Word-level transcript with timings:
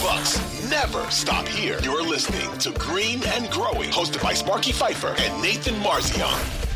Bucks 0.00 0.40
never 0.70 1.10
stop 1.10 1.46
here. 1.46 1.78
You're 1.82 2.02
listening 2.02 2.50
to 2.60 2.70
Green 2.78 3.22
and 3.22 3.50
Growing, 3.50 3.90
hosted 3.90 4.22
by 4.22 4.32
Sparky 4.32 4.72
Fifer 4.72 5.14
and 5.18 5.42
Nathan 5.42 5.74
Marzion. 5.74 6.66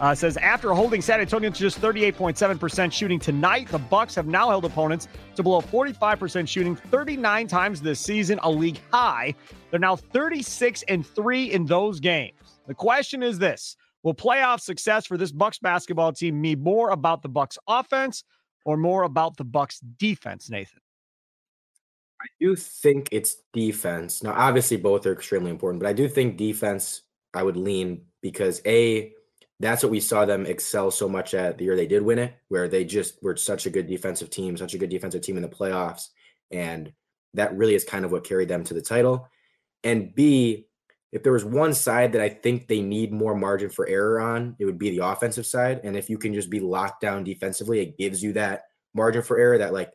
Uh, 0.00 0.14
says 0.14 0.36
after 0.36 0.72
holding 0.72 1.02
San 1.02 1.20
Antonio 1.20 1.50
to 1.50 1.58
just 1.58 1.80
38.7% 1.80 2.92
shooting 2.92 3.18
tonight, 3.18 3.66
the 3.70 3.78
Bucks 3.78 4.14
have 4.14 4.28
now 4.28 4.50
held 4.50 4.64
opponents 4.64 5.08
to 5.34 5.42
below 5.42 5.60
45% 5.60 6.46
shooting 6.46 6.76
39 6.76 7.48
times 7.48 7.80
this 7.80 7.98
season, 7.98 8.38
a 8.44 8.50
league 8.50 8.78
high. 8.92 9.34
They're 9.72 9.80
now 9.80 9.96
36 9.96 10.84
and 10.86 11.04
3 11.04 11.50
in 11.50 11.66
those 11.66 11.98
games. 11.98 12.38
The 12.68 12.74
question 12.74 13.20
is 13.20 13.40
this: 13.40 13.76
Will 14.04 14.14
playoff 14.14 14.60
success 14.60 15.06
for 15.06 15.16
this 15.16 15.32
Bucks 15.32 15.58
basketball 15.58 16.12
team 16.12 16.40
mean 16.40 16.62
more 16.62 16.90
about 16.90 17.22
the 17.22 17.28
Bucks 17.28 17.58
offense 17.66 18.22
or 18.64 18.76
more 18.76 19.02
about 19.02 19.36
the 19.36 19.44
Bucks 19.44 19.80
defense, 19.98 20.48
Nathan? 20.48 20.83
I 22.24 22.28
do 22.40 22.56
think 22.56 23.08
it's 23.12 23.36
defense. 23.52 24.22
Now, 24.22 24.32
obviously, 24.32 24.78
both 24.78 25.04
are 25.06 25.12
extremely 25.12 25.50
important, 25.50 25.82
but 25.82 25.88
I 25.88 25.92
do 25.92 26.08
think 26.08 26.36
defense. 26.36 27.02
I 27.34 27.42
would 27.42 27.56
lean 27.56 28.02
because 28.22 28.62
a 28.64 29.12
that's 29.58 29.82
what 29.82 29.90
we 29.90 29.98
saw 29.98 30.24
them 30.24 30.46
excel 30.46 30.90
so 30.92 31.08
much 31.08 31.34
at 31.34 31.58
the 31.58 31.64
year 31.64 31.74
they 31.74 31.86
did 31.86 32.02
win 32.02 32.18
it, 32.20 32.34
where 32.48 32.68
they 32.68 32.84
just 32.84 33.20
were 33.22 33.36
such 33.36 33.66
a 33.66 33.70
good 33.70 33.88
defensive 33.88 34.30
team, 34.30 34.56
such 34.56 34.74
a 34.74 34.78
good 34.78 34.90
defensive 34.90 35.22
team 35.22 35.36
in 35.36 35.42
the 35.42 35.48
playoffs. 35.48 36.08
And 36.50 36.92
that 37.34 37.56
really 37.56 37.74
is 37.74 37.84
kind 37.84 38.04
of 38.04 38.12
what 38.12 38.24
carried 38.24 38.48
them 38.48 38.64
to 38.64 38.74
the 38.74 38.82
title. 38.82 39.28
And 39.82 40.14
B, 40.14 40.68
if 41.12 41.22
there 41.22 41.32
was 41.32 41.44
one 41.44 41.74
side 41.74 42.12
that 42.12 42.22
I 42.22 42.28
think 42.28 42.68
they 42.68 42.80
need 42.80 43.12
more 43.12 43.34
margin 43.34 43.70
for 43.70 43.86
error 43.88 44.20
on, 44.20 44.56
it 44.58 44.64
would 44.64 44.78
be 44.78 44.90
the 44.90 45.06
offensive 45.06 45.46
side. 45.46 45.80
And 45.84 45.96
if 45.96 46.08
you 46.08 46.18
can 46.18 46.34
just 46.34 46.50
be 46.50 46.60
locked 46.60 47.00
down 47.00 47.24
defensively, 47.24 47.80
it 47.80 47.98
gives 47.98 48.22
you 48.22 48.32
that 48.34 48.64
margin 48.94 49.22
for 49.22 49.38
error 49.38 49.58
that, 49.58 49.72
like, 49.72 49.92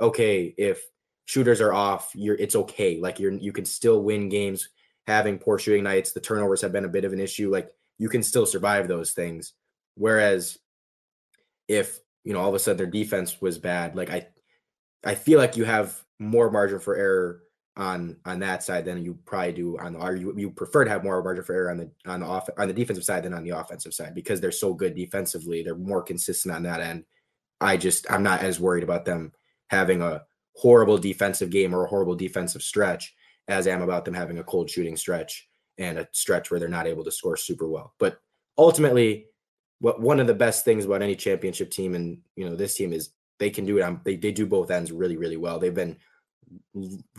okay, 0.00 0.54
if 0.56 0.82
shooters 1.26 1.60
are 1.60 1.74
off, 1.74 2.10
you're 2.14 2.36
it's 2.36 2.56
okay. 2.56 2.98
Like 2.98 3.20
you're 3.20 3.32
you 3.32 3.52
can 3.52 3.64
still 3.64 4.02
win 4.02 4.28
games 4.28 4.70
having 5.06 5.38
poor 5.38 5.58
shooting 5.58 5.84
nights. 5.84 6.12
The 6.12 6.20
turnovers 6.20 6.62
have 6.62 6.72
been 6.72 6.84
a 6.84 6.88
bit 6.88 7.04
of 7.04 7.12
an 7.12 7.20
issue. 7.20 7.50
Like 7.50 7.70
you 7.98 8.08
can 8.08 8.22
still 8.22 8.46
survive 8.46 8.88
those 8.88 9.12
things. 9.12 9.52
Whereas 9.94 10.58
if 11.68 12.00
you 12.24 12.32
know 12.32 12.40
all 12.40 12.48
of 12.48 12.54
a 12.54 12.58
sudden 12.58 12.78
their 12.78 12.86
defense 12.86 13.40
was 13.40 13.58
bad, 13.58 13.94
like 13.94 14.10
I 14.10 14.28
I 15.04 15.14
feel 15.14 15.38
like 15.38 15.56
you 15.56 15.64
have 15.64 16.02
more 16.18 16.50
margin 16.50 16.78
for 16.80 16.96
error 16.96 17.42
on 17.76 18.16
on 18.24 18.38
that 18.38 18.62
side 18.62 18.84
than 18.84 19.04
you 19.04 19.18
probably 19.26 19.52
do 19.52 19.78
on 19.78 19.92
the 19.92 19.98
or 19.98 20.16
you, 20.16 20.32
you 20.36 20.50
prefer 20.50 20.84
to 20.84 20.90
have 20.90 21.04
more 21.04 21.22
margin 21.22 21.44
for 21.44 21.54
error 21.54 21.70
on 21.70 21.76
the 21.76 21.90
on 22.06 22.20
the 22.20 22.26
off 22.26 22.48
on 22.56 22.68
the 22.68 22.74
defensive 22.74 23.04
side 23.04 23.24
than 23.24 23.34
on 23.34 23.44
the 23.44 23.50
offensive 23.50 23.92
side 23.92 24.14
because 24.14 24.40
they're 24.40 24.52
so 24.52 24.72
good 24.72 24.94
defensively. 24.94 25.62
They're 25.62 25.74
more 25.74 26.02
consistent 26.02 26.54
on 26.54 26.62
that 26.62 26.80
end. 26.80 27.04
I 27.60 27.76
just 27.76 28.10
I'm 28.10 28.22
not 28.22 28.42
as 28.42 28.60
worried 28.60 28.84
about 28.84 29.04
them 29.04 29.32
having 29.68 30.02
a 30.02 30.22
horrible 30.56 30.98
defensive 30.98 31.50
game 31.50 31.74
or 31.74 31.84
a 31.84 31.88
horrible 31.88 32.14
defensive 32.14 32.62
stretch 32.62 33.14
as 33.48 33.66
I 33.66 33.70
am 33.70 33.82
about 33.82 34.04
them 34.04 34.14
having 34.14 34.38
a 34.38 34.44
cold 34.44 34.68
shooting 34.70 34.96
stretch 34.96 35.48
and 35.78 35.98
a 35.98 36.08
stretch 36.12 36.50
where 36.50 36.58
they're 36.58 36.68
not 36.68 36.86
able 36.86 37.04
to 37.04 37.12
score 37.12 37.36
super 37.36 37.68
well. 37.68 37.94
But 37.98 38.18
ultimately, 38.56 39.26
what 39.78 40.00
one 40.00 40.20
of 40.20 40.26
the 40.26 40.34
best 40.34 40.64
things 40.64 40.84
about 40.84 41.02
any 41.02 41.14
championship 41.14 41.70
team 41.70 41.94
and 41.94 42.18
you 42.34 42.48
know 42.48 42.56
this 42.56 42.74
team 42.74 42.92
is 42.92 43.10
they 43.38 43.50
can 43.50 43.66
do 43.66 43.78
it 43.78 43.82
on 43.82 44.00
they, 44.04 44.16
they 44.16 44.32
do 44.32 44.46
both 44.46 44.70
ends 44.70 44.90
really 44.90 45.16
really 45.16 45.36
well. 45.36 45.58
They've 45.58 45.74
been 45.74 45.98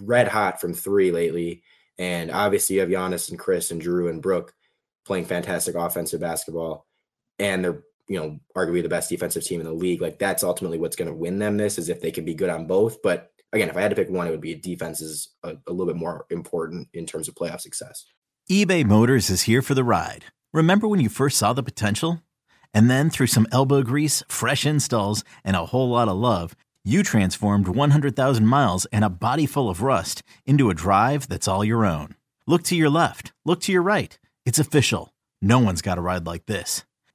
red 0.01 0.27
hot 0.27 0.59
from 0.59 0.73
three 0.73 1.11
lately, 1.11 1.63
and 1.99 2.31
obviously 2.31 2.75
you 2.75 2.81
have 2.81 2.89
Giannis 2.89 3.29
and 3.29 3.39
Chris 3.39 3.71
and 3.71 3.79
Drew 3.79 4.07
and 4.09 4.21
Brook 4.21 4.53
playing 5.05 5.25
fantastic 5.25 5.75
offensive 5.75 6.21
basketball, 6.21 6.87
and 7.37 7.63
they're 7.63 7.83
you 8.07 8.19
know 8.19 8.39
arguably 8.55 8.83
the 8.83 8.89
best 8.89 9.09
defensive 9.09 9.43
team 9.43 9.59
in 9.59 9.65
the 9.65 9.73
league. 9.73 10.01
Like 10.01 10.19
that's 10.19 10.43
ultimately 10.43 10.77
what's 10.77 10.95
going 10.95 11.09
to 11.09 11.13
win 11.13 11.39
them 11.39 11.57
this 11.57 11.77
is 11.77 11.89
if 11.89 12.01
they 12.01 12.11
can 12.11 12.25
be 12.25 12.33
good 12.33 12.49
on 12.49 12.67
both. 12.67 13.01
But 13.01 13.31
again, 13.53 13.69
if 13.69 13.77
I 13.77 13.81
had 13.81 13.89
to 13.89 13.95
pick 13.95 14.09
one, 14.09 14.27
it 14.27 14.31
would 14.31 14.41
be 14.41 14.55
defense 14.55 15.01
is 15.01 15.29
a, 15.43 15.55
a 15.67 15.71
little 15.71 15.87
bit 15.87 15.95
more 15.95 16.25
important 16.29 16.89
in 16.93 17.05
terms 17.05 17.27
of 17.27 17.35
playoff 17.35 17.61
success 17.61 18.05
eBay 18.49 18.85
Motors 18.85 19.29
is 19.29 19.41
here 19.41 19.61
for 19.61 19.73
the 19.73 19.83
ride. 19.83 20.23
Remember 20.53 20.87
when 20.87 21.01
you 21.01 21.09
first 21.09 21.37
saw 21.37 21.51
the 21.51 21.61
potential? 21.61 22.23
And 22.73 22.89
then 22.89 23.09
through 23.09 23.27
some 23.27 23.45
elbow 23.51 23.83
grease, 23.83 24.23
fresh 24.29 24.65
installs, 24.65 25.25
and 25.43 25.57
a 25.57 25.65
whole 25.65 25.89
lot 25.89 26.07
of 26.07 26.15
love, 26.15 26.55
you 26.85 27.03
transformed 27.03 27.67
100,000 27.67 28.47
miles 28.47 28.85
and 28.85 29.03
a 29.03 29.09
body 29.09 29.45
full 29.45 29.69
of 29.69 29.81
rust 29.81 30.23
into 30.45 30.69
a 30.69 30.73
drive 30.73 31.27
that's 31.27 31.49
all 31.49 31.65
your 31.65 31.85
own. 31.85 32.15
Look 32.45 32.63
to 32.63 32.75
your 32.77 32.89
left, 32.89 33.33
look 33.43 33.59
to 33.63 33.73
your 33.73 33.81
right. 33.81 34.17
It's 34.45 34.59
official. 34.59 35.13
No 35.41 35.59
one's 35.59 35.81
got 35.81 35.97
a 35.97 36.01
ride 36.01 36.25
like 36.25 36.45
this. 36.45 36.85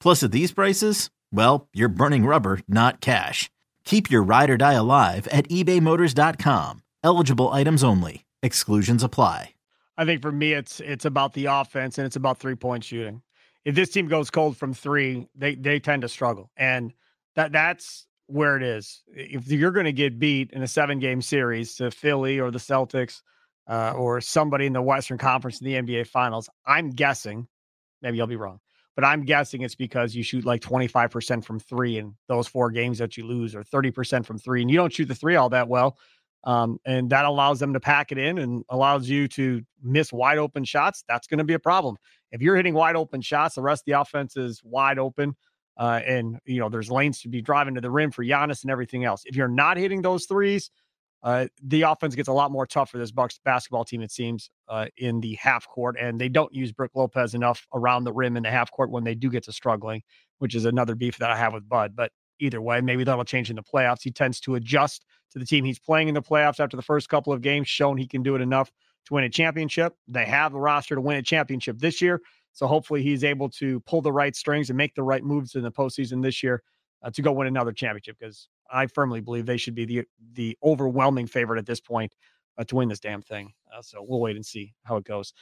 Plus, 0.00 0.22
at 0.22 0.32
these 0.32 0.52
prices, 0.52 1.10
well, 1.32 1.68
you're 1.72 1.88
burning 1.88 2.24
rubber, 2.24 2.60
not 2.66 3.00
cash. 3.00 3.50
Keep 3.84 4.10
your 4.10 4.22
ride 4.22 4.50
or 4.50 4.56
die 4.56 4.72
alive 4.72 5.26
at 5.28 5.48
ebaymotors.com. 5.48 6.82
Eligible 7.02 7.48
items 7.48 7.84
only. 7.84 8.24
Exclusions 8.42 9.02
apply. 9.02 9.54
I 9.96 10.06
think 10.06 10.22
for 10.22 10.32
me, 10.32 10.54
it's 10.54 10.80
it's 10.80 11.04
about 11.04 11.34
the 11.34 11.46
offense 11.46 11.98
and 11.98 12.06
it's 12.06 12.16
about 12.16 12.38
three 12.38 12.54
point 12.54 12.84
shooting. 12.84 13.20
If 13.66 13.74
this 13.74 13.90
team 13.90 14.08
goes 14.08 14.30
cold 14.30 14.56
from 14.56 14.72
three, 14.72 15.28
they 15.34 15.54
they 15.54 15.78
tend 15.78 16.02
to 16.02 16.08
struggle, 16.08 16.50
and 16.56 16.94
that 17.36 17.52
that's 17.52 18.06
where 18.26 18.56
it 18.56 18.62
is. 18.62 19.02
If 19.08 19.48
you're 19.48 19.72
going 19.72 19.84
to 19.84 19.92
get 19.92 20.18
beat 20.18 20.52
in 20.52 20.62
a 20.62 20.66
seven 20.66 21.00
game 21.00 21.20
series 21.20 21.74
to 21.76 21.90
Philly 21.90 22.40
or 22.40 22.50
the 22.50 22.58
Celtics 22.58 23.20
uh, 23.68 23.92
or 23.94 24.22
somebody 24.22 24.64
in 24.64 24.72
the 24.72 24.80
Western 24.80 25.18
Conference 25.18 25.60
in 25.60 25.66
the 25.66 25.74
NBA 25.74 26.06
Finals, 26.06 26.48
I'm 26.64 26.90
guessing, 26.90 27.46
maybe 28.00 28.20
I'll 28.20 28.26
be 28.26 28.36
wrong, 28.36 28.60
but 29.00 29.06
I'm 29.06 29.24
guessing 29.24 29.62
it's 29.62 29.74
because 29.74 30.14
you 30.14 30.22
shoot 30.22 30.44
like 30.44 30.60
25% 30.60 31.42
from 31.42 31.58
three 31.58 31.96
in 31.96 32.14
those 32.28 32.46
four 32.46 32.70
games 32.70 32.98
that 32.98 33.16
you 33.16 33.26
lose, 33.26 33.54
or 33.54 33.62
30% 33.62 34.26
from 34.26 34.36
three, 34.36 34.60
and 34.60 34.70
you 34.70 34.76
don't 34.76 34.92
shoot 34.92 35.06
the 35.06 35.14
three 35.14 35.36
all 35.36 35.48
that 35.48 35.68
well. 35.68 35.96
Um, 36.44 36.78
and 36.84 37.08
that 37.08 37.24
allows 37.24 37.60
them 37.60 37.72
to 37.72 37.80
pack 37.80 38.12
it 38.12 38.18
in 38.18 38.36
and 38.36 38.62
allows 38.68 39.08
you 39.08 39.26
to 39.28 39.62
miss 39.82 40.12
wide 40.12 40.36
open 40.36 40.64
shots. 40.64 41.02
That's 41.08 41.26
going 41.26 41.38
to 41.38 41.44
be 41.44 41.54
a 41.54 41.58
problem. 41.58 41.96
If 42.30 42.42
you're 42.42 42.56
hitting 42.56 42.74
wide 42.74 42.94
open 42.94 43.22
shots, 43.22 43.54
the 43.54 43.62
rest 43.62 43.82
of 43.82 43.86
the 43.86 43.98
offense 43.98 44.36
is 44.36 44.60
wide 44.62 44.98
open. 44.98 45.34
Uh, 45.78 46.00
and 46.06 46.38
you 46.44 46.60
know, 46.60 46.68
there's 46.68 46.90
lanes 46.90 47.22
to 47.22 47.30
be 47.30 47.40
driving 47.40 47.76
to 47.76 47.80
the 47.80 47.90
rim 47.90 48.10
for 48.10 48.22
Giannis 48.22 48.64
and 48.64 48.70
everything 48.70 49.06
else. 49.06 49.22
If 49.24 49.34
you're 49.34 49.48
not 49.48 49.78
hitting 49.78 50.02
those 50.02 50.26
threes, 50.26 50.70
uh, 51.22 51.46
the 51.62 51.82
offense 51.82 52.14
gets 52.14 52.28
a 52.28 52.32
lot 52.32 52.50
more 52.50 52.66
tough 52.66 52.90
for 52.90 52.98
this 52.98 53.10
Bucks 53.10 53.38
basketball 53.44 53.84
team, 53.84 54.00
it 54.00 54.10
seems, 54.10 54.50
uh, 54.68 54.86
in 54.96 55.20
the 55.20 55.34
half 55.34 55.66
court, 55.68 55.96
and 56.00 56.18
they 56.18 56.28
don't 56.28 56.52
use 56.54 56.72
Brook 56.72 56.92
Lopez 56.94 57.34
enough 57.34 57.66
around 57.74 58.04
the 58.04 58.12
rim 58.12 58.36
in 58.36 58.42
the 58.42 58.50
half 58.50 58.70
court 58.70 58.90
when 58.90 59.04
they 59.04 59.14
do 59.14 59.28
get 59.28 59.44
to 59.44 59.52
struggling, 59.52 60.02
which 60.38 60.54
is 60.54 60.64
another 60.64 60.94
beef 60.94 61.18
that 61.18 61.30
I 61.30 61.36
have 61.36 61.52
with 61.52 61.68
Bud. 61.68 61.94
But 61.94 62.12
either 62.38 62.62
way, 62.62 62.80
maybe 62.80 63.04
that'll 63.04 63.24
change 63.24 63.50
in 63.50 63.56
the 63.56 63.62
playoffs. 63.62 64.02
He 64.02 64.10
tends 64.10 64.40
to 64.40 64.54
adjust 64.54 65.04
to 65.32 65.38
the 65.38 65.44
team 65.44 65.64
he's 65.64 65.78
playing 65.78 66.08
in 66.08 66.14
the 66.14 66.22
playoffs 66.22 66.58
after 66.58 66.76
the 66.76 66.82
first 66.82 67.10
couple 67.10 67.32
of 67.32 67.42
games, 67.42 67.68
shown 67.68 67.98
he 67.98 68.06
can 68.06 68.22
do 68.22 68.34
it 68.34 68.40
enough 68.40 68.72
to 69.06 69.14
win 69.14 69.24
a 69.24 69.28
championship. 69.28 69.94
They 70.08 70.24
have 70.24 70.52
the 70.52 70.58
roster 70.58 70.94
to 70.94 71.00
win 71.02 71.18
a 71.18 71.22
championship 71.22 71.78
this 71.78 72.00
year, 72.00 72.22
so 72.52 72.66
hopefully 72.66 73.02
he's 73.02 73.24
able 73.24 73.50
to 73.50 73.80
pull 73.80 74.00
the 74.00 74.12
right 74.12 74.34
strings 74.34 74.70
and 74.70 74.76
make 74.76 74.94
the 74.94 75.02
right 75.02 75.22
moves 75.22 75.54
in 75.54 75.62
the 75.62 75.70
postseason 75.70 76.22
this 76.22 76.42
year 76.42 76.62
uh, 77.02 77.10
to 77.10 77.22
go 77.22 77.32
win 77.32 77.46
another 77.46 77.72
championship 77.72 78.16
because 78.18 78.48
I 78.72 78.86
firmly 78.86 79.20
believe 79.20 79.46
they 79.46 79.56
should 79.56 79.74
be 79.74 79.84
the 79.84 80.04
the 80.34 80.56
overwhelming 80.62 81.26
favorite 81.26 81.58
at 81.58 81.66
this 81.66 81.80
point 81.80 82.14
uh, 82.58 82.64
to 82.64 82.76
win 82.76 82.88
this 82.88 83.00
damn 83.00 83.22
thing. 83.22 83.52
Uh, 83.74 83.82
so 83.82 84.04
we'll 84.06 84.20
wait 84.20 84.36
and 84.36 84.44
see 84.44 84.74
how 84.84 84.96
it 84.96 85.04
goes. 85.04 85.32